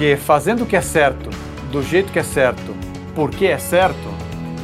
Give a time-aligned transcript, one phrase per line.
[0.00, 1.28] Porque fazendo o que é certo,
[1.70, 2.74] do jeito que é certo,
[3.14, 4.08] porque é certo,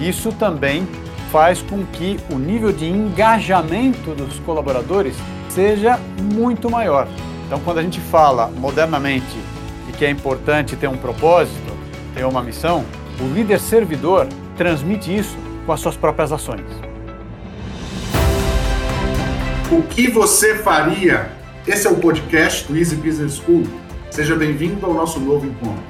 [0.00, 0.88] isso também
[1.30, 5.14] faz com que o nível de engajamento dos colaboradores
[5.50, 6.00] seja
[6.32, 7.06] muito maior.
[7.46, 9.36] Então, quando a gente fala modernamente
[9.86, 11.70] e que é importante ter um propósito,
[12.14, 12.82] ter uma missão,
[13.20, 14.26] o líder servidor
[14.56, 16.64] transmite isso com as suas próprias ações.
[19.70, 21.30] O que você faria?
[21.66, 23.64] Esse é o podcast do Easy Business School.
[24.10, 25.82] Seja bem-vindo ao nosso novo encontro.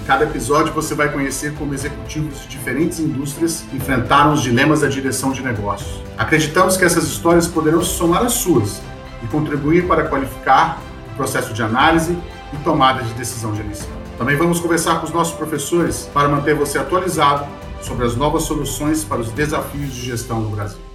[0.00, 4.88] Em cada episódio você vai conhecer como executivos de diferentes indústrias enfrentaram os dilemas da
[4.88, 6.02] direção de negócios.
[6.16, 8.80] Acreditamos que essas histórias poderão se somar às suas
[9.22, 10.80] e contribuir para qualificar
[11.12, 12.16] o processo de análise
[12.52, 13.90] e tomada de decisão gerencial.
[14.18, 17.46] Também vamos conversar com os nossos professores para manter você atualizado
[17.80, 20.91] sobre as novas soluções para os desafios de gestão no Brasil.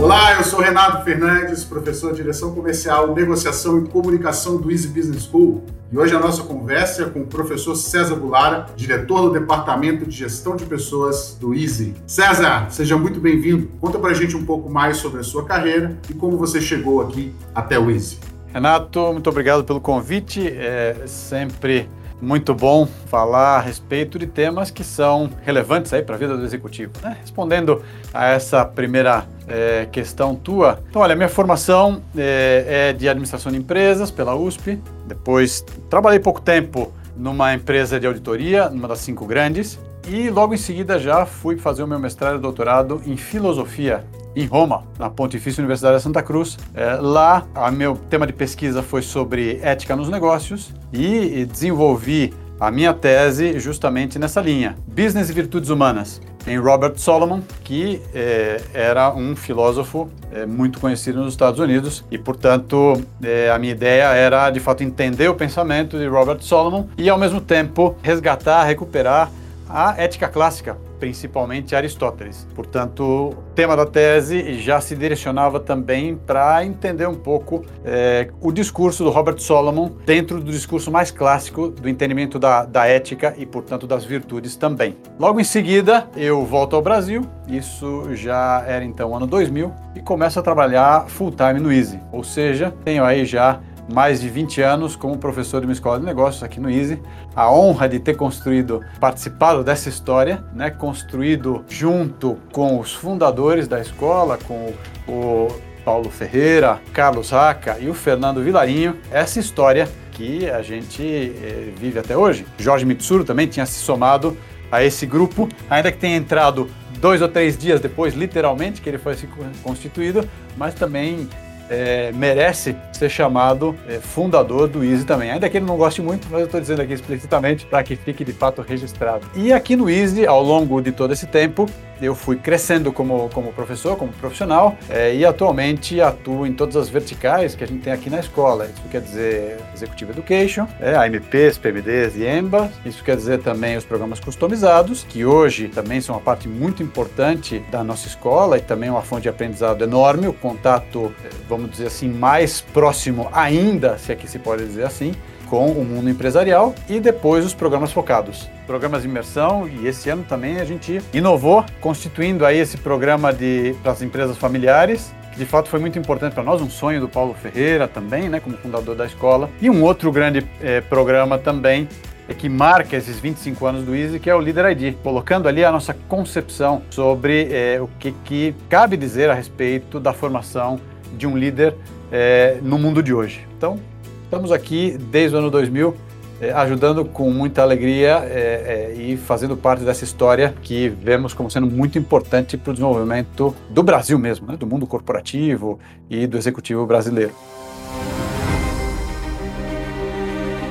[0.00, 5.24] Olá, eu sou Renato Fernandes, professor de Direção Comercial, Negociação e Comunicação do Easy Business
[5.24, 5.62] School.
[5.92, 10.16] E hoje a nossa conversa é com o professor César Bulara, diretor do Departamento de
[10.16, 11.94] Gestão de Pessoas do Easy.
[12.06, 13.70] César, seja muito bem-vindo.
[13.78, 17.34] Conta pra gente um pouco mais sobre a sua carreira e como você chegou aqui
[17.54, 18.18] até o Easy.
[18.54, 20.48] Renato, muito obrigado pelo convite.
[20.48, 21.86] É sempre
[22.20, 26.44] muito bom falar a respeito de temas que são relevantes aí para a vida do
[26.44, 26.92] executivo.
[27.02, 27.16] Né?
[27.20, 27.82] Respondendo
[28.12, 33.58] a essa primeira é, questão tua, então olha, minha formação é, é de administração de
[33.58, 34.78] empresas pela USP.
[35.06, 40.58] Depois trabalhei pouco tempo numa empresa de auditoria, numa das cinco grandes, e logo em
[40.58, 45.60] seguida já fui fazer o meu mestrado e doutorado em filosofia em Roma, na Pontifícia
[45.60, 46.58] Universidade de Santa Cruz.
[46.74, 52.70] É, lá, o meu tema de pesquisa foi sobre ética nos negócios e desenvolvi a
[52.70, 59.14] minha tese justamente nessa linha, Business e Virtudes Humanas, em Robert Solomon, que é, era
[59.14, 64.50] um filósofo é, muito conhecido nos Estados Unidos e, portanto, é, a minha ideia era
[64.50, 69.30] de fato entender o pensamento de Robert Solomon e, ao mesmo tempo, resgatar, recuperar
[69.66, 72.46] a ética clássica principalmente Aristóteles.
[72.54, 78.52] Portanto, o tema da tese já se direcionava também para entender um pouco é, o
[78.52, 83.46] discurso do Robert Solomon dentro do discurso mais clássico do entendimento da, da ética e,
[83.46, 84.96] portanto, das virtudes também.
[85.18, 90.38] Logo em seguida, eu volto ao Brasil, isso já era então ano 2000, e começo
[90.38, 93.60] a trabalhar full time no Easy, ou seja, tenho aí já
[93.92, 97.00] mais de 20 anos como professor de uma escola de negócios aqui no Easy.
[97.34, 103.80] A honra de ter construído, participado dessa história, né, construído junto com os fundadores da
[103.80, 104.72] escola, com
[105.08, 105.48] o
[105.84, 111.98] Paulo Ferreira, Carlos Raca e o Fernando Vilarinho, essa história que a gente eh, vive
[111.98, 112.46] até hoje.
[112.58, 114.36] Jorge Mitsuru também tinha se somado
[114.70, 116.70] a esse grupo, ainda que tenha entrado
[117.00, 119.16] dois ou três dias depois, literalmente, que ele foi
[119.62, 121.28] constituído, mas também
[121.70, 125.30] é, merece ser chamado é, fundador do Easy também.
[125.30, 128.24] Ainda que ele não goste muito, mas eu estou dizendo aqui explicitamente para que fique
[128.24, 129.24] de fato registrado.
[129.34, 131.66] E aqui no Easy, ao longo de todo esse tempo,
[132.00, 136.88] eu fui crescendo como, como professor, como profissional, é, e atualmente atuo em todas as
[136.88, 138.66] verticais que a gente tem aqui na escola.
[138.66, 142.70] Isso quer dizer Executive Education, é, AMPs, PMDs e EMBA.
[142.84, 147.58] Isso quer dizer também os programas customizados, que hoje também são uma parte muito importante
[147.70, 150.26] da nossa escola e também uma fonte de aprendizado enorme.
[150.26, 155.12] O contato, é, vamos dizer assim, mais próximo ainda, se é se pode dizer assim,
[155.50, 158.48] com o mundo empresarial e depois os programas focados.
[158.68, 163.34] Programas de imersão e esse ano também a gente inovou, constituindo aí esse programa
[163.82, 167.08] para as empresas familiares, que de fato foi muito importante para nós, um sonho do
[167.08, 169.50] Paulo Ferreira também, né, como fundador da escola.
[169.60, 171.88] E um outro grande eh, programa também
[172.28, 175.64] é que marca esses 25 anos do Easy, que é o Leader ID, colocando ali
[175.64, 180.78] a nossa concepção sobre eh, o que, que cabe dizer a respeito da formação
[181.16, 181.74] de um líder
[182.12, 183.46] eh, no mundo de hoje.
[183.56, 183.80] Então,
[184.30, 185.92] Estamos aqui desde o ano 2000,
[186.40, 191.50] eh, ajudando com muita alegria eh, eh, e fazendo parte dessa história que vemos como
[191.50, 196.38] sendo muito importante para o desenvolvimento do Brasil mesmo, né, do mundo corporativo e do
[196.38, 197.32] executivo brasileiro.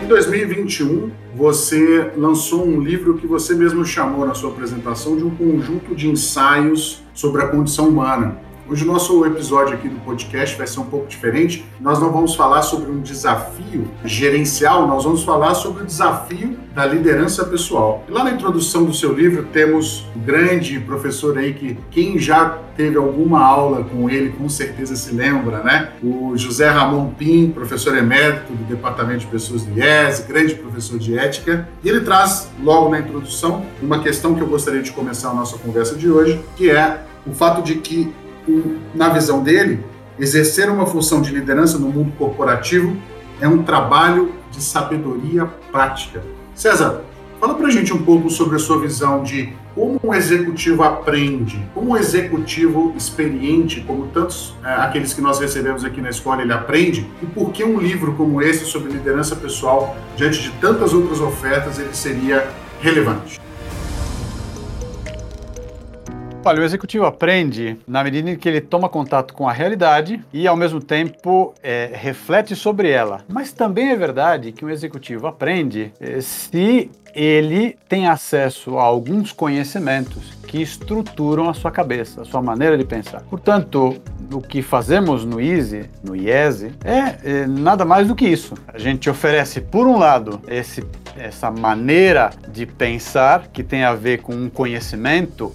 [0.01, 5.31] Em 2021, você lançou um livro que você mesmo chamou na sua apresentação de um
[5.31, 8.37] conjunto de ensaios sobre a condição humana
[8.71, 11.65] Hoje o nosso episódio aqui do podcast vai ser um pouco diferente.
[11.81, 16.85] Nós não vamos falar sobre um desafio gerencial, nós vamos falar sobre o desafio da
[16.85, 18.03] liderança pessoal.
[18.07, 22.59] E lá na introdução do seu livro temos um grande professor aí que quem já
[22.77, 25.89] teve alguma aula com ele com certeza se lembra, né?
[26.03, 31.17] O José Ramon Pim, professor emérito do Departamento de Pessoas do IES, grande professor de
[31.17, 31.67] ética.
[31.83, 35.57] E ele traz logo na introdução uma questão que eu gostaria de começar a nossa
[35.57, 38.13] conversa de hoje, que é o fato de que
[38.93, 39.83] na visão dele,
[40.19, 42.95] exercer uma função de liderança no mundo corporativo
[43.39, 46.21] é um trabalho de sabedoria prática.
[46.53, 47.03] César,
[47.39, 51.91] fala pra gente um pouco sobre a sua visão de como um executivo aprende, como
[51.91, 57.09] um executivo experiente, como tantos é, aqueles que nós recebemos aqui na escola, ele aprende,
[57.21, 61.79] e por que um livro como esse sobre liderança pessoal, diante de tantas outras ofertas,
[61.79, 62.49] ele seria
[62.81, 63.39] relevante?
[66.43, 70.47] Olha, o executivo aprende na medida em que ele toma contato com a realidade e,
[70.47, 73.21] ao mesmo tempo, é, reflete sobre ela.
[73.27, 79.33] Mas também é verdade que um executivo aprende é, se ele tem acesso a alguns
[79.33, 83.21] conhecimentos que estruturam a sua cabeça, a sua maneira de pensar.
[83.23, 84.01] Portanto,
[84.31, 88.53] o que fazemos no ISE, no IESE, é, é nada mais do que isso.
[88.67, 90.83] A gente oferece, por um lado, esse
[91.19, 95.53] essa maneira de pensar que tem a ver com um conhecimento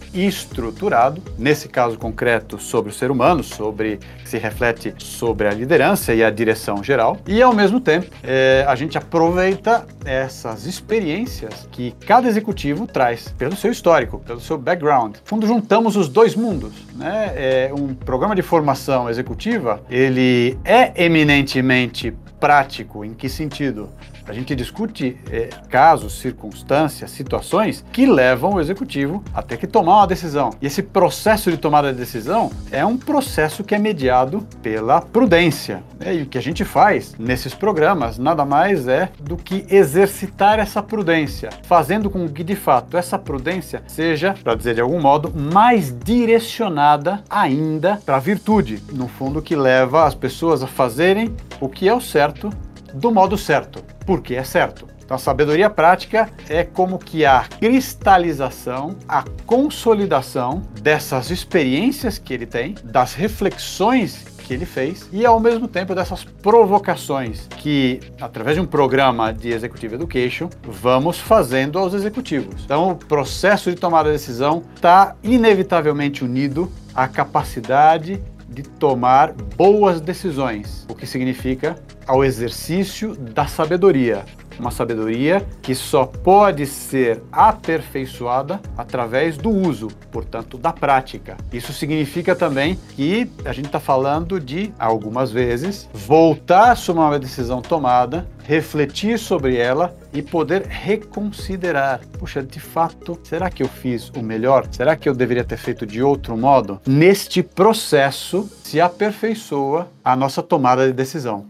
[0.75, 6.23] estruturado, nesse caso concreto sobre o ser humano, sobre se reflete sobre a liderança e
[6.23, 12.29] a direção geral, e ao mesmo tempo é, a gente aproveita essas experiências que cada
[12.29, 15.17] executivo traz pelo seu histórico, pelo seu background.
[15.17, 16.73] No fundo, juntamos os dois mundos.
[16.94, 17.32] Né?
[17.35, 22.12] É, um programa de formação executiva ele é eminentemente
[22.44, 23.06] prático.
[23.06, 23.88] Em que sentido?
[24.26, 29.99] A gente discute é, casos, circunstâncias, situações que levam o executivo a ter que tomar
[29.99, 30.50] uma decisão.
[30.61, 35.82] E esse processo de tomada de decisão é um processo que é mediado pela prudência.
[35.99, 36.17] Né?
[36.17, 40.82] E o que a gente faz nesses programas nada mais é do que exercitar essa
[40.82, 45.94] prudência, fazendo com que de fato essa prudência seja, para dizer de algum modo, mais
[45.99, 51.89] direcionada ainda para a virtude, no fundo que leva as pessoas a fazerem o que
[51.89, 52.51] é o certo
[52.93, 54.87] do modo certo, porque é certo.
[55.05, 62.47] Então, a sabedoria prática é como que a cristalização, a consolidação dessas experiências que ele
[62.47, 68.62] tem, das reflexões que ele fez e ao mesmo tempo dessas provocações que, através de
[68.62, 72.62] um programa de Executive Education, vamos fazendo aos executivos.
[72.65, 80.00] Então, o processo de tomar a decisão está inevitavelmente unido à capacidade de tomar boas
[80.00, 81.76] decisões, o que significa
[82.06, 84.25] ao exercício da sabedoria.
[84.59, 91.37] Uma sabedoria que só pode ser aperfeiçoada através do uso, portanto, da prática.
[91.53, 97.61] Isso significa também que a gente está falando de, algumas vezes, voltar sobre uma decisão
[97.61, 102.01] tomada, refletir sobre ela e poder reconsiderar.
[102.19, 104.67] Puxa, de fato, será que eu fiz o melhor?
[104.71, 106.81] Será que eu deveria ter feito de outro modo?
[106.87, 111.47] Neste processo se aperfeiçoa a nossa tomada de decisão.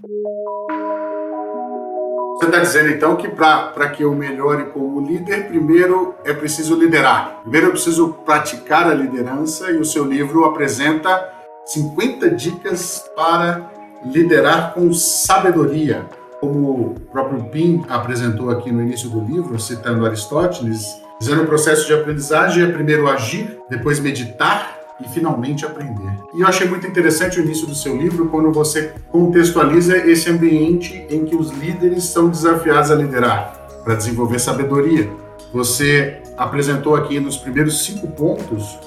[2.45, 7.41] Você está dizendo então que para que eu melhore como líder, primeiro é preciso liderar.
[7.41, 11.33] Primeiro eu preciso praticar a liderança e o seu livro apresenta
[11.65, 13.71] 50 dicas para
[14.05, 16.05] liderar com sabedoria.
[16.39, 21.87] Como o próprio Pim apresentou aqui no início do livro, citando Aristóteles, dizendo o processo
[21.87, 26.13] de aprendizagem é primeiro agir, depois meditar e finalmente aprender.
[26.35, 31.07] E eu achei muito interessante o início do seu livro quando você contextualiza esse ambiente
[31.11, 35.11] em que os líderes são desafiados a liderar, para desenvolver sabedoria.
[35.53, 38.79] Você apresentou aqui nos primeiros cinco pontos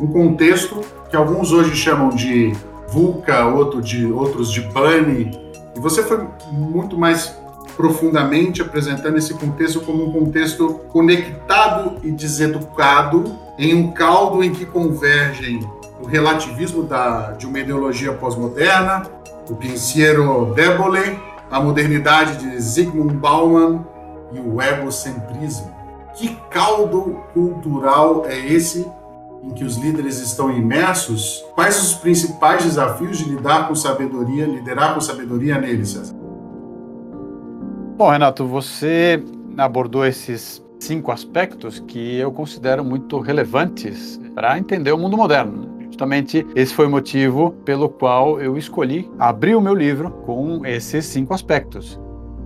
[0.00, 2.52] um contexto que alguns hoje chamam de
[2.88, 5.30] VUCA, outro de, outros de BANI,
[5.74, 7.36] e você foi muito mais
[7.76, 14.64] profundamente apresentando esse contexto como um contexto conectado e deseducado em um caldo em que
[14.64, 15.60] convergem
[16.00, 19.02] o relativismo da, de uma ideologia pós-moderna,
[19.48, 21.18] o pensiero debole,
[21.50, 23.84] a modernidade de Zygmunt Bauman
[24.32, 25.74] e o egocentrismo.
[26.14, 28.86] Que caldo cultural é esse
[29.42, 31.44] em que os líderes estão imersos?
[31.54, 36.15] Quais os principais desafios de lidar com sabedoria, liderar com sabedoria neles, César?
[37.96, 39.24] Bom, Renato, você
[39.56, 45.66] abordou esses cinco aspectos que eu considero muito relevantes para entender o mundo moderno.
[45.86, 51.06] Justamente esse foi o motivo pelo qual eu escolhi abrir o meu livro com esses
[51.06, 51.98] cinco aspectos.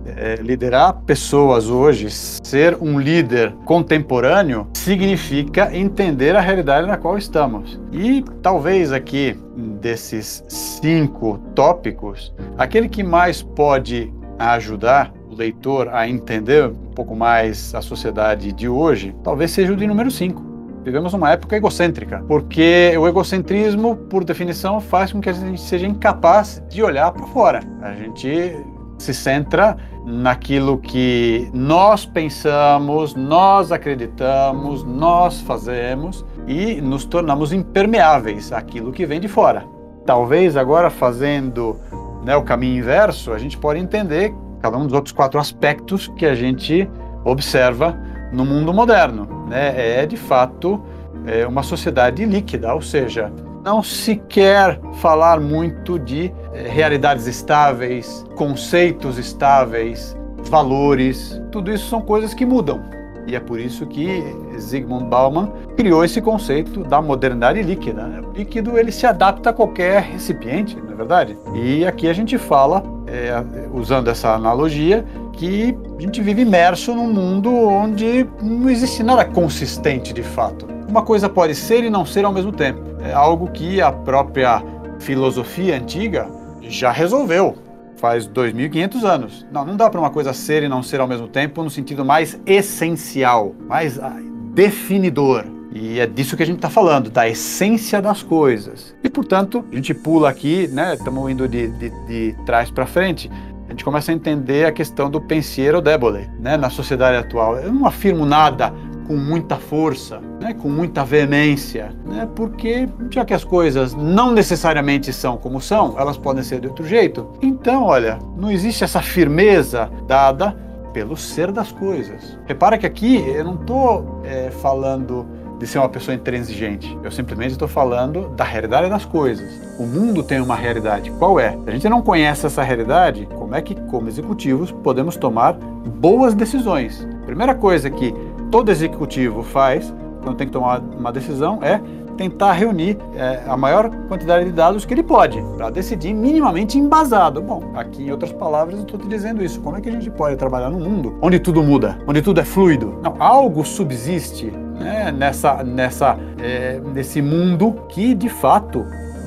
[0.05, 7.77] É, liderar pessoas hoje, ser um líder contemporâneo, significa entender a realidade na qual estamos.
[7.91, 9.37] E talvez aqui,
[9.81, 17.73] desses cinco tópicos, aquele que mais pode ajudar o leitor a entender um pouco mais
[17.73, 20.51] a sociedade de hoje, talvez seja o de número 5.
[20.83, 25.85] Vivemos uma época egocêntrica, porque o egocentrismo, por definição, faz com que a gente seja
[25.85, 27.59] incapaz de olhar para fora.
[27.81, 28.57] A gente
[28.97, 38.91] se centra naquilo que nós pensamos, nós acreditamos, nós fazemos e nos tornamos impermeáveis àquilo
[38.91, 39.65] que vem de fora.
[40.05, 41.77] Talvez agora fazendo
[42.23, 46.25] né, o caminho inverso, a gente pode entender cada um dos outros quatro aspectos que
[46.25, 46.89] a gente
[47.25, 47.97] observa
[48.31, 49.45] no mundo moderno.
[49.47, 50.01] Né?
[50.01, 50.81] É, de fato,
[51.25, 53.31] é uma sociedade líquida, ou seja,
[53.63, 60.17] não se quer falar muito de é, realidades estáveis, conceitos estáveis,
[60.49, 61.41] valores.
[61.51, 63.00] Tudo isso são coisas que mudam.
[63.27, 64.23] E é por isso que
[64.59, 68.21] Zygmunt Bauman criou esse conceito da modernidade líquida.
[68.27, 71.37] O líquido ele se adapta a qualquer recipiente, não é verdade?
[71.53, 77.11] E aqui a gente fala, é, usando essa analogia, que a gente vive imerso num
[77.11, 80.67] mundo onde não existe nada consistente de fato.
[80.87, 82.81] Uma coisa pode ser e não ser ao mesmo tempo.
[83.03, 84.61] É algo que a própria
[84.99, 86.27] filosofia antiga
[86.61, 87.55] já resolveu
[88.01, 89.45] faz 2.500 anos.
[89.51, 92.03] Não, não dá para uma coisa ser e não ser ao mesmo tempo no sentido
[92.03, 94.17] mais essencial, mais ah,
[94.53, 95.45] definidor.
[95.73, 98.93] E é disso que a gente está falando, da essência das coisas.
[99.01, 100.95] E, portanto, a gente pula aqui, né?
[100.95, 103.31] Estamos indo de, de, de trás para frente.
[103.67, 106.57] A gente começa a entender a questão do pensiero debole, né?
[106.57, 107.57] Na sociedade atual.
[107.57, 108.73] Eu não afirmo nada
[109.11, 115.11] com muita força, né, com muita veemência, né, porque já que as coisas não necessariamente
[115.11, 117.27] são como são, elas podem ser de outro jeito.
[117.41, 120.55] Então, olha, não existe essa firmeza dada
[120.93, 122.39] pelo ser das coisas.
[122.45, 125.27] Repara que aqui eu não estou é, falando
[125.59, 126.97] de ser uma pessoa intransigente.
[127.03, 129.61] Eu simplesmente estou falando da realidade das coisas.
[129.77, 131.11] O mundo tem uma realidade.
[131.11, 131.51] Qual é?
[131.51, 136.33] Se a gente não conhece essa realidade, como é que, como executivos, podemos tomar boas
[136.33, 137.07] decisões?
[137.27, 138.11] Primeira coisa que
[138.51, 139.91] todo executivo faz
[140.21, 141.81] quando tem que tomar uma decisão é
[142.17, 147.41] tentar reunir é, a maior quantidade de dados que ele pode para decidir minimamente embasado.
[147.41, 149.59] Bom, aqui em outras palavras eu estou te dizendo isso.
[149.61, 152.45] Como é que a gente pode trabalhar num mundo onde tudo muda, onde tudo é
[152.45, 152.99] fluido?
[153.01, 158.85] Não, algo subsiste né, nessa, nessa, é, nesse mundo que de fato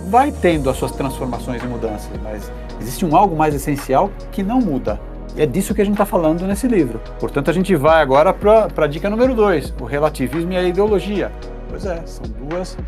[0.09, 4.61] vai tendo as suas transformações e mudanças, mas existe um algo mais essencial que não
[4.61, 5.01] muda.
[5.37, 7.01] É disso que a gente está falando nesse livro.
[7.19, 11.33] Portanto, a gente vai agora para a dica número 2, o relativismo e a ideologia.
[11.69, 12.79] Pois é, são duas,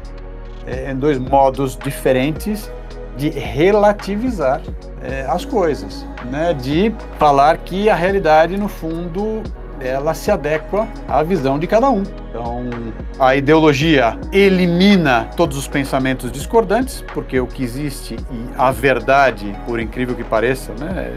[0.64, 2.70] é, dois modos diferentes
[3.16, 4.60] de relativizar
[5.02, 6.54] é, as coisas, né?
[6.54, 9.42] de falar que a realidade, no fundo,
[9.80, 12.04] ela se adequa à visão de cada um.
[12.30, 12.70] Então,
[13.18, 19.80] a ideologia elimina todos os pensamentos discordantes, porque o que existe e a verdade, por
[19.80, 21.12] incrível que pareça, né,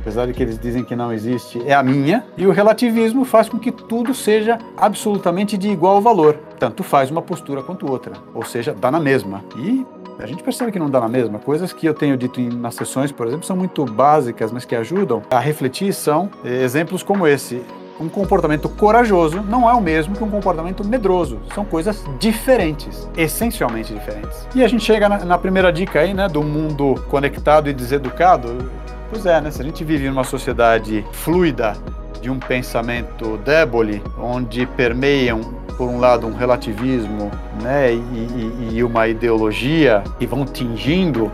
[0.00, 3.48] apesar de que eles dizem que não existe, é a minha, e o relativismo faz
[3.48, 6.38] com que tudo seja absolutamente de igual valor.
[6.58, 9.44] Tanto faz uma postura quanto outra, ou seja, dá na mesma.
[9.56, 9.86] E
[10.18, 11.38] a gente percebe que não dá na mesma.
[11.38, 15.22] Coisas que eu tenho dito nas sessões, por exemplo, são muito básicas, mas que ajudam
[15.30, 17.62] a refletir são eh, exemplos como esse.
[17.98, 21.38] Um comportamento corajoso não é o mesmo que um comportamento medroso.
[21.54, 24.48] São coisas diferentes, essencialmente diferentes.
[24.54, 28.70] E a gente chega na, na primeira dica aí, né, do mundo conectado e deseducado.
[29.10, 29.50] Pois é, né?
[29.50, 31.76] Se a gente vive numa sociedade fluida,
[32.20, 35.40] de um pensamento débole, onde permeiam,
[35.76, 37.30] por um lado, um relativismo
[37.62, 41.32] né, e, e, e uma ideologia que vão tingindo,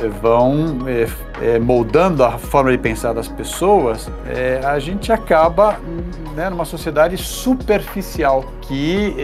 [0.00, 1.08] eh, vão é,
[1.44, 5.80] é, moldando a forma de pensar das pessoas, é, a gente acaba
[6.36, 9.16] né, numa sociedade superficial que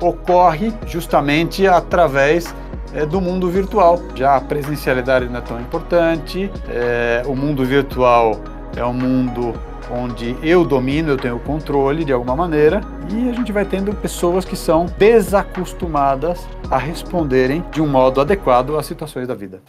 [0.00, 2.54] ocorre justamente através
[2.94, 4.00] é, do mundo virtual.
[4.14, 8.40] Já a presencialidade não é tão importante, é, o mundo virtual
[8.76, 9.52] é um mundo
[9.90, 14.44] onde eu domino, eu tenho controle de alguma maneira, e a gente vai tendo pessoas
[14.44, 19.60] que são desacostumadas a responderem de um modo adequado às situações da vida.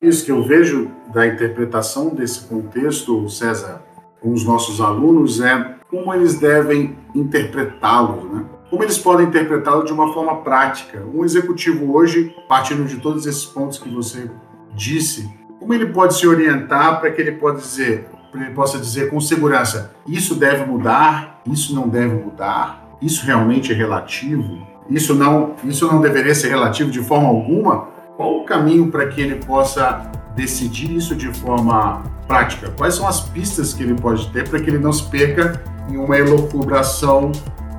[0.00, 3.82] Isso que eu vejo da interpretação desse contexto, César,
[4.20, 8.44] com os nossos alunos é como eles devem interpretá-lo, né?
[8.70, 11.02] Como eles podem interpretá-lo de uma forma prática?
[11.14, 14.30] Um executivo hoje, partindo de todos esses pontos que você
[14.74, 19.18] disse, como ele pode se orientar para que ele possa dizer, ele possa dizer com
[19.22, 25.86] segurança, isso deve mudar, isso não deve mudar, isso realmente é relativo, isso não, isso
[25.86, 27.88] não deveria ser relativo de forma alguma?
[28.18, 32.70] Qual o caminho para que ele possa decidir isso de forma prática?
[32.76, 35.96] Quais são as pistas que ele pode ter para que ele não se perca em
[35.96, 37.32] uma elucubração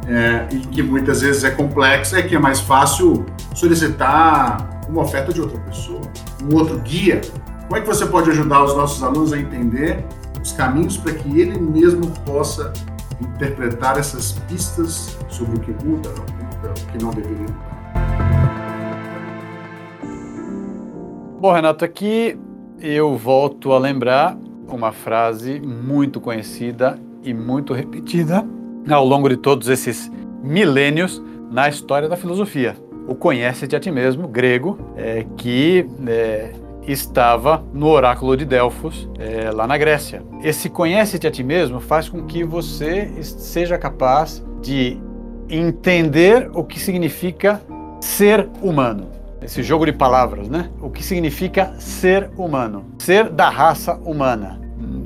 [0.09, 5.31] é, e que muitas vezes é complexa, é que é mais fácil solicitar uma oferta
[5.31, 6.01] de outra pessoa,
[6.43, 7.21] um outro guia.
[7.67, 10.03] Como é que você pode ajudar os nossos alunos a entender
[10.41, 12.73] os caminhos para que ele mesmo possa
[13.21, 17.69] interpretar essas pistas sobre o que muda, o que não deveria mudar?
[21.39, 22.35] Bom, Renato, aqui
[22.81, 24.35] eu volto a lembrar
[24.67, 28.43] uma frase muito conhecida e muito repetida
[28.87, 30.11] ao longo de todos esses
[30.43, 31.21] milênios
[31.51, 32.75] na história da filosofia.
[33.07, 36.51] O conhece-te a ti mesmo, grego, é, que é,
[36.87, 40.21] estava no oráculo de Delfos, é, lá na Grécia.
[40.43, 44.99] Esse conhece-te a ti mesmo faz com que você seja capaz de
[45.49, 47.61] entender o que significa
[47.99, 49.07] ser humano.
[49.41, 50.69] Esse jogo de palavras, né?
[50.81, 54.59] O que significa ser humano, ser da raça humana.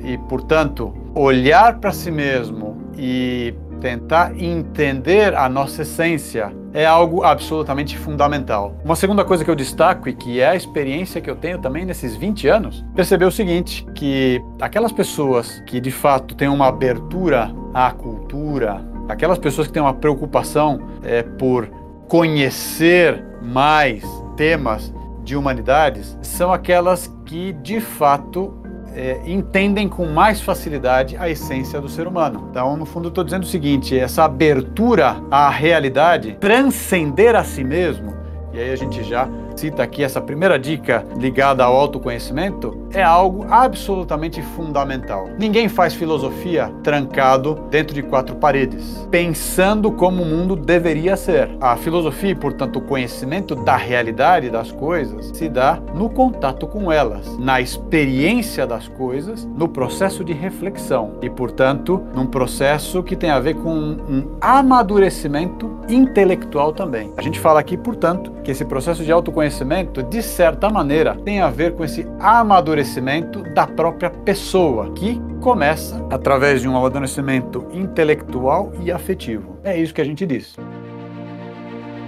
[0.04, 3.54] E, portanto, olhar para si mesmo e
[3.84, 8.78] tentar entender a nossa essência é algo absolutamente fundamental.
[8.84, 11.84] Uma segunda coisa que eu destaco e que é a experiência que eu tenho também
[11.84, 17.54] nesses 20 anos, perceber o seguinte, que aquelas pessoas que de fato têm uma abertura
[17.74, 21.68] à cultura, aquelas pessoas que têm uma preocupação é, por
[22.08, 24.02] conhecer mais
[24.38, 24.94] temas
[25.26, 28.63] de humanidades, são aquelas que de fato
[28.96, 32.48] é, entendem com mais facilidade a essência do ser humano.
[32.50, 38.14] Então, no fundo, estou dizendo o seguinte: essa abertura à realidade, transcender a si mesmo,
[38.54, 43.46] e aí a gente já cita aqui essa primeira dica ligada ao autoconhecimento, é algo
[43.50, 45.30] absolutamente fundamental.
[45.38, 51.50] Ninguém faz filosofia trancado dentro de quatro paredes, pensando como o mundo deveria ser.
[51.60, 56.92] A filosofia, e portanto, o conhecimento da realidade das coisas, se dá no contato com
[56.92, 63.30] elas, na experiência das coisas, no processo de reflexão e, portanto, num processo que tem
[63.30, 67.12] a ver com um amadurecimento intelectual também.
[67.18, 71.42] A gente fala aqui, portanto, que esse processo de autoconhecimento autoconhecimento, de certa maneira, tem
[71.42, 78.72] a ver com esse amadurecimento da própria pessoa, que começa através de um amadurecimento intelectual
[78.82, 79.58] e afetivo.
[79.64, 80.56] É isso que a gente diz.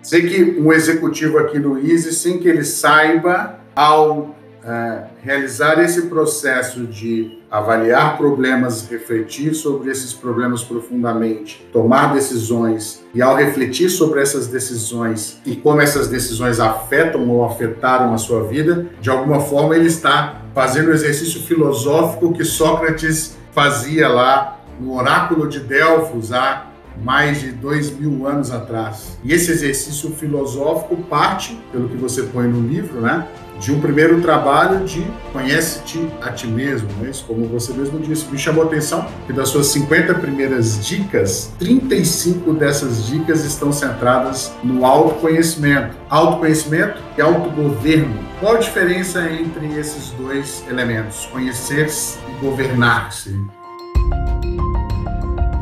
[0.02, 4.35] Sei que um executivo aqui no Easy, sem que ele saiba, ao
[4.66, 13.22] é, realizar esse processo de avaliar problemas, refletir sobre esses problemas profundamente, tomar decisões e
[13.22, 18.88] ao refletir sobre essas decisões e como essas decisões afetam ou afetaram a sua vida,
[19.00, 25.48] de alguma forma ele está fazendo o exercício filosófico que Sócrates fazia lá no oráculo
[25.48, 26.72] de Delfos há
[27.04, 29.18] mais de dois mil anos atrás.
[29.24, 33.28] E esse exercício filosófico parte, pelo que você põe no livro, né,
[33.60, 37.12] de um primeiro trabalho de conhece-te a ti mesmo, né?
[37.26, 38.26] Como você mesmo disse.
[38.32, 44.52] Me chamou a atenção que das suas 50 primeiras dicas, 35 dessas dicas estão centradas
[44.64, 45.96] no autoconhecimento.
[46.10, 48.26] Autoconhecimento e autogoverno.
[48.40, 53.65] Qual a diferença entre esses dois elementos, conhecer-se e governar-se?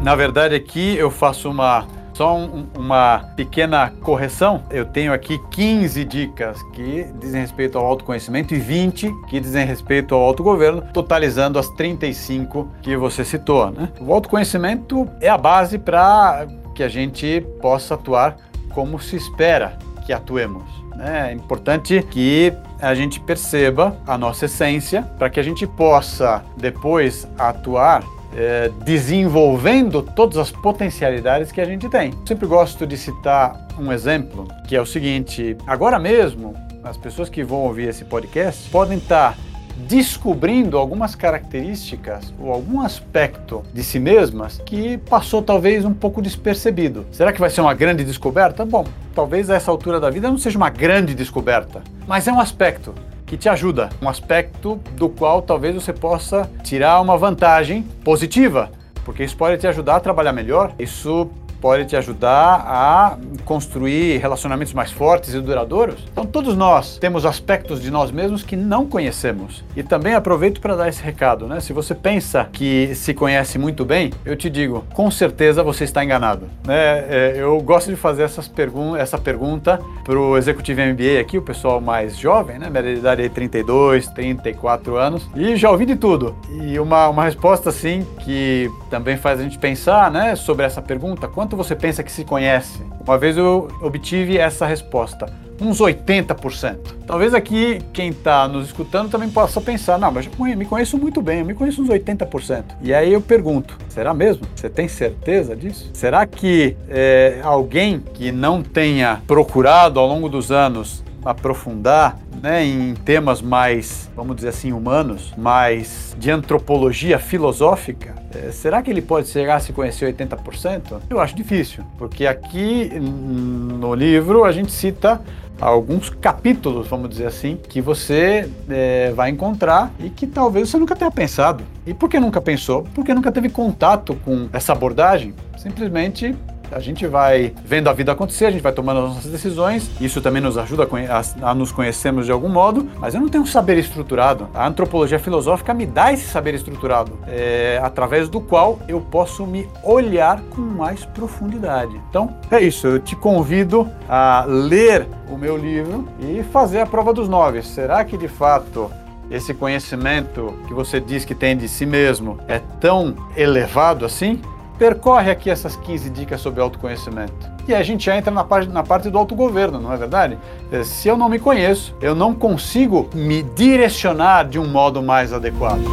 [0.03, 6.03] Na verdade, aqui eu faço uma só um, uma pequena correção: eu tenho aqui 15
[6.03, 11.69] dicas que dizem respeito ao autoconhecimento e 20 que dizem respeito ao autogoverno, totalizando as
[11.69, 13.71] 35 que você citou.
[13.71, 13.87] Né?
[14.01, 18.35] O autoconhecimento é a base para que a gente possa atuar
[18.73, 20.63] como se espera que atuemos.
[20.97, 21.29] Né?
[21.29, 27.25] É importante que a gente perceba a nossa essência para que a gente possa depois
[27.37, 28.03] atuar
[28.35, 32.13] é, desenvolvendo todas as potencialidades que a gente tem.
[32.25, 37.43] Sempre gosto de citar um exemplo, que é o seguinte: agora mesmo, as pessoas que
[37.43, 39.37] vão ouvir esse podcast podem estar
[39.75, 47.05] descobrindo algumas características ou algum aspecto de si mesmas que passou talvez um pouco despercebido.
[47.11, 48.65] Será que vai ser uma grande descoberta?
[48.65, 52.39] Bom, talvez a essa altura da vida não seja uma grande descoberta, mas é um
[52.39, 52.93] aspecto
[53.33, 58.71] que te ajuda, um aspecto do qual talvez você possa tirar uma vantagem positiva,
[59.03, 61.31] porque isso pode te ajudar a trabalhar melhor, isso
[61.63, 65.95] pode te ajudar a construir relacionamentos mais fortes e duradouros.
[66.12, 69.63] Então, todos nós temos aspectos de nós mesmos que não conhecemos.
[69.73, 71.62] E também aproveito para dar esse recado, né?
[71.62, 76.04] Se você pensa que se conhece muito bem, eu te digo, com certeza você está
[76.04, 76.49] enganado.
[76.67, 76.76] Né?
[76.76, 81.41] É, eu gosto de fazer essas pergun essa pergunta para o executivo MBA aqui, o
[81.41, 82.69] pessoal mais jovem, né?
[82.69, 86.36] Minha idade é 32, 34 anos, e já ouvi de tudo.
[86.49, 91.26] E uma, uma resposta assim que também faz a gente pensar, né, sobre essa pergunta,
[91.28, 92.81] quanto quanto você pensa que se conhece?
[93.05, 96.77] Uma vez eu obtive essa resposta, uns 80%.
[97.05, 101.21] Talvez aqui quem está nos escutando também possa pensar, não, mas eu me conheço muito
[101.21, 102.63] bem, eu me conheço uns 80%.
[102.81, 104.47] E aí eu pergunto, será mesmo?
[104.55, 105.89] Você tem certeza disso?
[105.93, 112.93] Será que é, alguém que não tenha procurado ao longo dos anos aprofundar né, em
[112.93, 119.27] temas mais, vamos dizer assim, humanos, mais de antropologia filosófica, é, será que ele pode
[119.27, 121.01] chegar a se conhecer 80%?
[121.09, 125.21] Eu acho difícil, porque aqui no livro a gente cita
[125.62, 130.95] alguns capítulos, vamos dizer assim, que você é, vai encontrar e que talvez você nunca
[130.95, 131.63] tenha pensado.
[131.86, 132.86] E por que nunca pensou?
[132.93, 135.33] Porque nunca teve contato com essa abordagem.
[135.57, 136.36] Simplesmente
[136.73, 140.21] A gente vai vendo a vida acontecer, a gente vai tomando as nossas decisões, isso
[140.21, 143.47] também nos ajuda a, a nos conhecermos de algum modo, mas eu não tenho um
[143.47, 144.49] saber estruturado.
[144.53, 149.69] A antropologia filosófica me dá esse saber estruturado, é, através do qual eu posso me
[149.83, 151.99] olhar com mais profundidade.
[152.09, 152.88] Então, é isso.
[152.88, 157.62] Eu te convido a ler o meu livro e fazer a prova dos nove.
[157.62, 158.89] Será que de fato
[159.29, 164.41] esse conhecimento que você diz que tem de si mesmo é tão elevado assim?
[164.77, 167.33] Percorre aqui essas 15 dicas sobre autoconhecimento.
[167.67, 170.38] E a gente já entra na parte, na parte do autogoverno, não é verdade?
[170.71, 175.31] É, se eu não me conheço, eu não consigo me direcionar de um modo mais
[175.31, 175.83] adequado.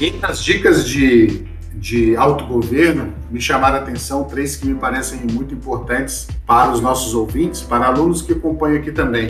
[0.00, 5.52] E as dicas de, de autogoverno me chamaram a atenção, três que me parecem muito
[5.52, 9.28] importantes para os nossos ouvintes, para alunos que acompanham aqui também.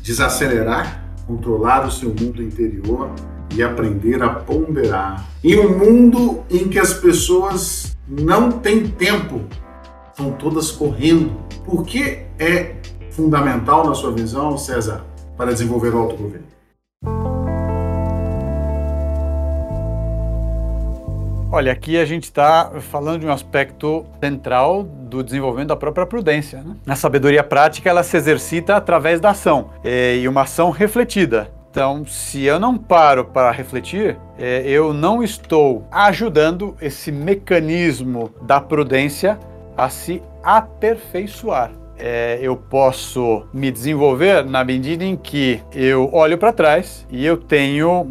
[0.00, 3.10] Desacelerar, controlar o seu mundo interior
[3.54, 5.26] e aprender a ponderar.
[5.42, 9.40] Em um mundo em que as pessoas não têm tempo,
[10.10, 11.32] estão todas correndo,
[11.64, 12.76] por que é
[13.10, 15.04] fundamental, na sua visão, César,
[15.36, 16.52] para desenvolver o autogoverno?
[21.54, 26.62] Olha, aqui a gente está falando de um aspecto central do desenvolvimento da própria prudência.
[26.62, 26.76] Né?
[26.86, 31.50] A sabedoria prática ela se exercita através da ação é, e uma ação refletida.
[31.72, 38.60] Então, se eu não paro para refletir, é, eu não estou ajudando esse mecanismo da
[38.60, 39.38] prudência
[39.74, 41.72] a se aperfeiçoar.
[41.96, 47.38] É, eu posso me desenvolver na medida em que eu olho para trás e eu
[47.38, 48.06] tenho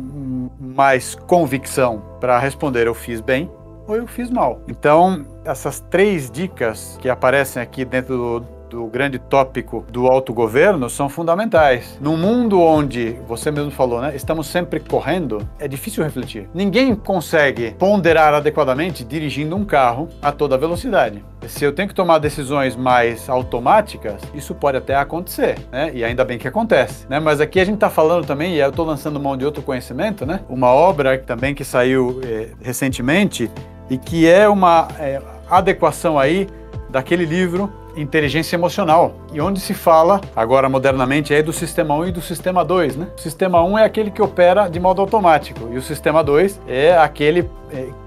[0.59, 3.47] mais convicção para responder eu fiz bem
[3.87, 4.59] ou eu fiz mal.
[4.67, 11.09] Então, essas três dicas que aparecem aqui dentro do, do grande tópico do autogoverno são
[11.09, 11.99] fundamentais.
[11.99, 16.49] Num mundo onde, você mesmo falou, né, estamos sempre correndo, é difícil refletir.
[16.53, 21.21] Ninguém consegue ponderar adequadamente dirigindo um carro a toda velocidade.
[21.47, 25.91] Se eu tenho que tomar decisões mais automáticas, isso pode até acontecer, né?
[25.93, 27.19] E ainda bem que acontece, né?
[27.19, 30.25] Mas aqui a gente está falando também, e eu estou lançando mão de outro conhecimento,
[30.25, 30.39] né?
[30.47, 33.51] Uma obra também que saiu é, recentemente
[33.89, 36.47] e que é uma é, adequação aí
[36.89, 42.11] daquele livro inteligência emocional, e onde se fala, agora modernamente, é do sistema 1 e
[42.11, 42.95] do sistema 2.
[42.95, 43.07] Né?
[43.17, 46.97] O sistema 1 é aquele que opera de modo automático, e o sistema 2 é
[46.97, 47.49] aquele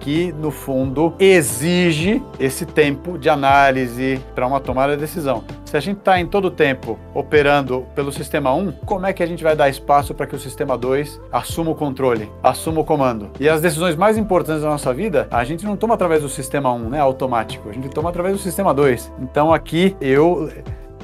[0.01, 5.45] que, no fundo, exige esse tempo de análise para uma tomada de decisão.
[5.65, 9.23] Se a gente está em todo o tempo operando pelo sistema 1, como é que
[9.23, 12.85] a gente vai dar espaço para que o sistema 2 assuma o controle, assuma o
[12.85, 13.31] comando?
[13.41, 16.73] E as decisões mais importantes da nossa vida, a gente não toma através do sistema
[16.73, 19.13] 1, né, automático, a gente toma através do sistema 2.
[19.21, 20.49] Então aqui eu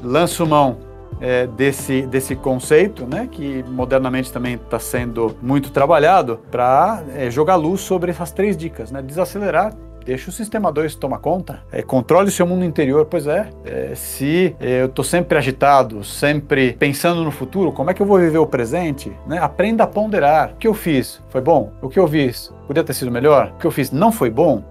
[0.03, 0.90] lanço mão
[1.21, 7.57] é, desse, desse conceito, né, que modernamente também está sendo muito trabalhado, para é, jogar
[7.57, 11.61] luz sobre essas três dicas, né, desacelerar Deixa o sistema 2 tomar conta.
[11.71, 13.07] É, controle o seu mundo interior.
[13.07, 17.95] Pois é, é se é, eu estou sempre agitado, sempre pensando no futuro, como é
[17.95, 19.13] que eu vou viver o presente?
[19.27, 19.39] Né?
[19.39, 20.53] Aprenda a ponderar.
[20.53, 21.73] O que eu fiz foi bom?
[21.83, 23.53] O que eu fiz podia ter sido melhor?
[23.55, 24.65] O que eu fiz não foi bom?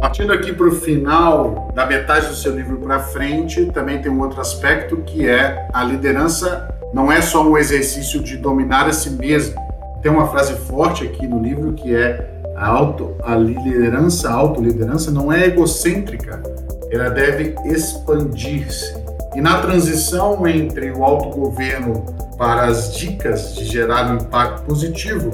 [0.00, 4.20] Partindo aqui para o final, da metade do seu livro para frente, também tem um
[4.20, 9.10] outro aspecto que é a liderança não é só um exercício de dominar a si
[9.10, 9.54] mesmo.
[10.00, 15.10] Tem uma frase forte aqui no livro que é a, auto, a liderança, a autoliderança
[15.10, 16.42] não é egocêntrica,
[16.90, 18.96] ela deve expandir-se.
[19.34, 22.04] E na transição entre o autogoverno
[22.38, 25.30] para as dicas de gerar um impacto positivo,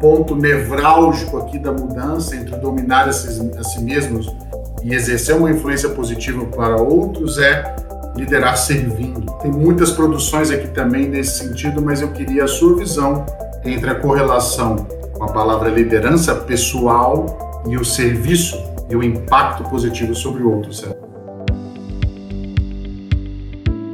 [0.00, 4.34] ponto nevrálgico aqui da mudança entre dominar a si, a si mesmos
[4.82, 7.74] e exercer uma influência positiva para outros é
[8.14, 9.32] liderar servindo.
[9.42, 13.26] Tem muitas produções aqui também nesse sentido, mas eu queria a sua visão
[13.64, 14.76] entre a correlação
[15.12, 18.56] com a palavra liderança pessoal e o serviço
[18.88, 20.70] e o impacto positivo sobre o outro?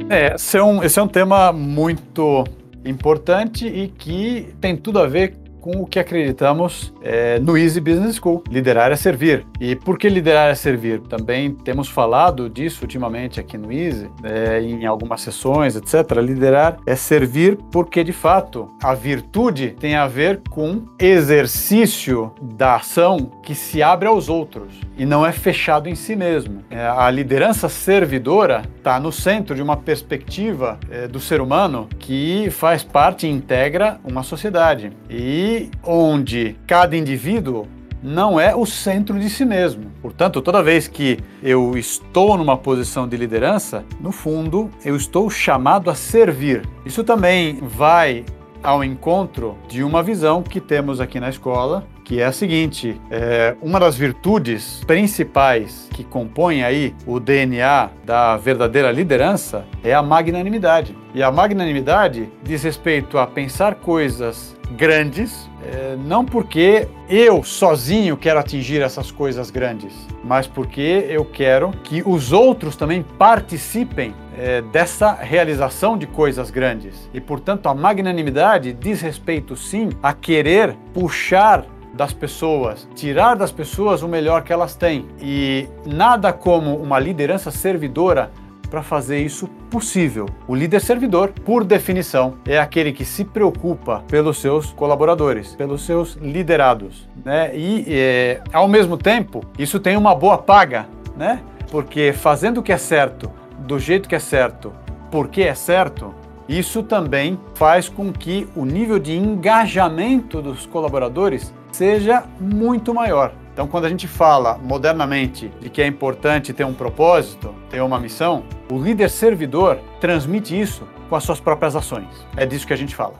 [0.09, 2.43] É, esse é um, esse é um tema muito
[2.85, 8.17] importante e que tem tudo a ver com o que acreditamos é, no Easy Business
[8.17, 8.43] School.
[8.49, 9.45] Liderar é servir.
[9.61, 10.99] E por que liderar é servir?
[10.99, 16.17] Também temos falado disso ultimamente aqui no Easy, é, em algumas sessões, etc.
[16.21, 23.31] Liderar é servir porque, de fato, a virtude tem a ver com exercício da ação
[23.41, 26.61] que se abre aos outros e não é fechado em si mesmo.
[26.69, 32.49] É, a liderança servidora está no centro de uma perspectiva é, do ser humano que
[32.51, 34.91] faz parte e integra uma sociedade.
[35.09, 35.52] E
[35.83, 37.67] onde cada indivíduo
[38.03, 39.85] não é o centro de si mesmo.
[40.01, 45.89] Portanto, toda vez que eu estou numa posição de liderança, no fundo, eu estou chamado
[45.89, 46.67] a servir.
[46.85, 48.25] Isso também vai
[48.61, 53.55] ao encontro de uma visão que temos aqui na escola, que é a seguinte: é,
[53.61, 60.97] uma das virtudes principais que compõem aí o DNA da verdadeira liderança é a magnanimidade.
[61.13, 68.39] E a magnanimidade diz respeito a pensar coisas grandes, é, não porque eu sozinho quero
[68.39, 75.13] atingir essas coisas grandes, mas porque eu quero que os outros também participem é, dessa
[75.13, 77.09] realização de coisas grandes.
[77.13, 84.01] E, portanto, a magnanimidade diz respeito, sim, a querer puxar das pessoas, tirar das pessoas
[84.01, 85.05] o melhor que elas têm.
[85.21, 88.31] E nada como uma liderança servidora
[88.73, 90.25] para fazer isso possível.
[90.47, 96.15] O líder servidor, por definição, é aquele que se preocupa pelos seus colaboradores, pelos seus
[96.15, 97.55] liderados, né?
[97.55, 101.39] E é, ao mesmo tempo, isso tem uma boa paga, né?
[101.69, 104.73] Porque fazendo o que é certo, do jeito que é certo,
[105.11, 106.11] porque é certo,
[106.49, 113.35] isso também faz com que o nível de engajamento dos colaboradores seja muito maior.
[113.53, 117.99] Então, quando a gente fala modernamente de que é importante ter um propósito, ter uma
[117.99, 122.07] missão, o líder servidor transmite isso com as suas próprias ações.
[122.35, 123.13] É disso que a gente fala.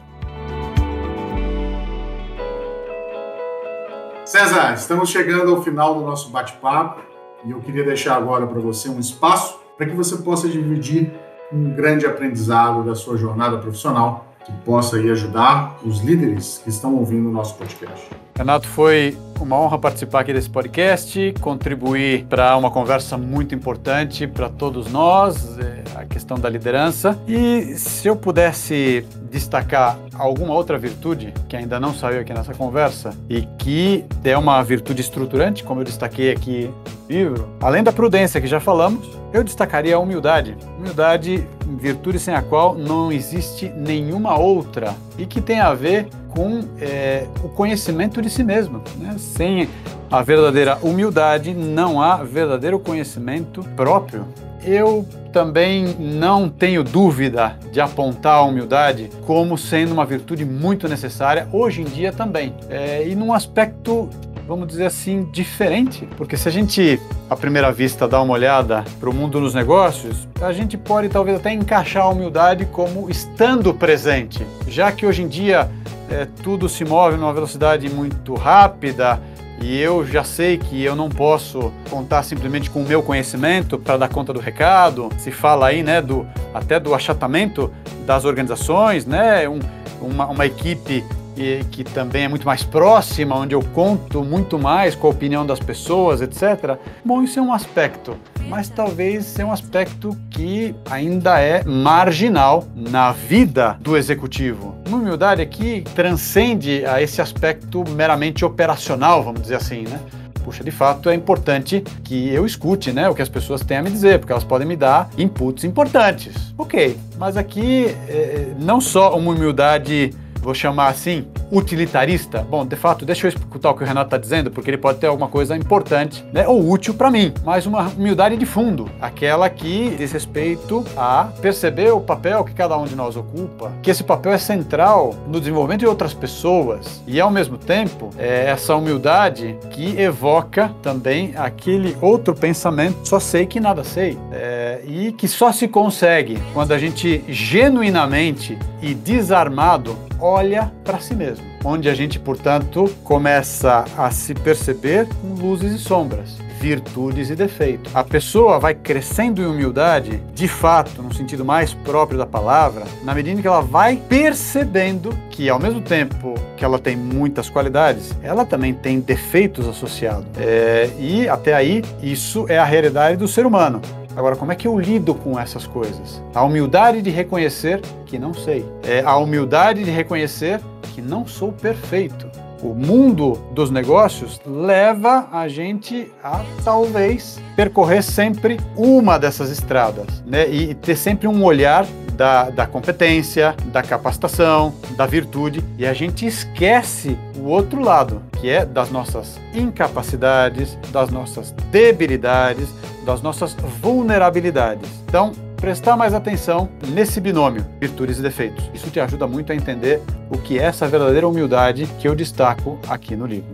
[4.25, 7.01] César, estamos chegando ao final do nosso bate-papo
[7.45, 11.11] e eu queria deixar agora para você um espaço para que você possa dividir
[11.51, 16.95] um grande aprendizado da sua jornada profissional que possa aí ajudar os líderes que estão
[16.95, 18.09] ouvindo o nosso podcast.
[18.35, 24.49] Renato, foi uma honra participar aqui desse podcast, contribuir para uma conversa muito importante para
[24.49, 27.19] todos nós, é, a questão da liderança.
[27.27, 33.11] E se eu pudesse destacar alguma outra virtude que ainda não saiu aqui nessa conversa
[33.29, 38.41] e que é uma virtude estruturante, como eu destaquei aqui no livro, além da prudência
[38.41, 40.55] que já falamos, eu destacaria a humildade.
[40.77, 41.47] Humildade,
[41.79, 47.27] virtude sem a qual não existe nenhuma outra e que tem a ver com é,
[47.43, 48.81] o conhecimento de si mesmo.
[48.97, 49.15] Né?
[49.17, 49.69] Sem
[50.09, 54.25] a verdadeira humildade, não há verdadeiro conhecimento próprio.
[54.63, 61.47] Eu também não tenho dúvida de apontar a humildade como sendo uma virtude muito necessária
[61.51, 62.53] hoje em dia também.
[62.69, 64.09] É, e num aspecto
[64.47, 66.07] vamos dizer assim, diferente.
[66.17, 70.27] Porque se a gente, à primeira vista, dá uma olhada para o mundo dos negócios,
[70.41, 75.27] a gente pode talvez até encaixar a humildade como estando presente, já que hoje em
[75.27, 75.69] dia
[76.09, 79.19] é, tudo se move numa velocidade muito rápida
[79.61, 83.95] e eu já sei que eu não posso contar simplesmente com o meu conhecimento para
[83.95, 85.09] dar conta do recado.
[85.17, 87.71] Se fala aí, né, do até do achatamento
[88.05, 89.59] das organizações, né, um,
[90.01, 91.03] uma, uma equipe
[91.35, 95.45] e que também é muito mais próxima, onde eu conto muito mais com a opinião
[95.45, 96.77] das pessoas, etc.
[97.03, 98.15] Bom, isso é um aspecto,
[98.47, 104.75] mas talvez é um aspecto que ainda é marginal na vida do executivo.
[104.87, 109.99] Uma humildade aqui transcende a esse aspecto meramente operacional, vamos dizer assim, né?
[110.43, 113.81] puxa, de fato é importante que eu escute né, o que as pessoas têm a
[113.81, 116.53] me dizer, porque elas podem me dar inputs importantes.
[116.57, 122.39] Ok, mas aqui é, não só uma humildade vou chamar assim, utilitarista.
[122.41, 124.99] Bom, de fato, deixa eu escutar o que o Renato está dizendo, porque ele pode
[124.99, 129.49] ter alguma coisa importante né, ou útil para mim, mas uma humildade de fundo, aquela
[129.49, 134.03] que diz respeito a perceber o papel que cada um de nós ocupa, que esse
[134.03, 139.57] papel é central no desenvolvimento de outras pessoas e, ao mesmo tempo, é essa humildade
[139.71, 145.51] que evoca também aquele outro pensamento, só sei que nada sei, é, e que só
[145.51, 152.17] se consegue quando a gente genuinamente e desarmado olha para si mesmo, onde a gente,
[152.17, 157.93] portanto, começa a se perceber com luzes e sombras, virtudes e defeitos.
[157.93, 163.13] A pessoa vai crescendo em humildade, de fato, no sentido mais próprio da palavra, na
[163.13, 168.45] medida que ela vai percebendo que, ao mesmo tempo que ela tem muitas qualidades, ela
[168.45, 170.25] também tem defeitos associados.
[170.37, 173.81] É, e até aí, isso é a realidade do ser humano.
[174.15, 176.21] Agora, como é que eu lido com essas coisas?
[176.33, 178.65] A humildade de reconhecer que não sei.
[178.83, 180.61] É a humildade de reconhecer
[180.93, 182.29] que não sou perfeito.
[182.61, 190.47] O mundo dos negócios leva a gente a talvez percorrer sempre uma dessas estradas, né?
[190.47, 196.25] E ter sempre um olhar da, da competência, da capacitação, da virtude, e a gente
[196.25, 202.69] esquece o outro lado, que é das nossas incapacidades, das nossas debilidades,
[203.03, 204.89] das nossas vulnerabilidades.
[205.07, 208.69] Então, prestar mais atenção nesse binômio, virtudes e defeitos.
[208.73, 212.77] Isso te ajuda muito a entender o que é essa verdadeira humildade que eu destaco
[212.87, 213.47] aqui no livro.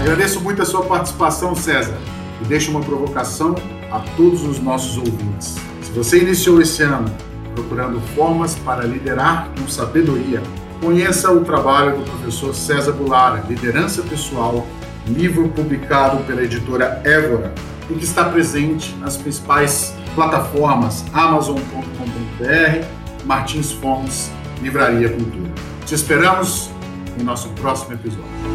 [0.00, 1.96] Agradeço muito a sua participação, César,
[2.42, 3.54] e deixo uma provocação
[3.90, 5.56] a todos os nossos ouvintes.
[5.82, 7.10] Se você iniciou esse ano
[7.54, 10.42] procurando formas para liderar com sabedoria,
[10.84, 14.66] conheça o trabalho do professor César Bulara, Liderança Pessoal,
[15.06, 17.54] livro publicado pela editora Évora
[17.88, 22.86] e que está presente nas principais plataformas amazon.com.br,
[23.24, 25.50] Martins Fontes, Livraria Cultura.
[25.86, 26.70] Te esperamos
[27.16, 28.53] no nosso próximo episódio.